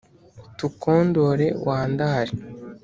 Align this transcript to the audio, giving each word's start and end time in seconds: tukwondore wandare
tukwondore 0.57 1.47
wandare 1.65 2.31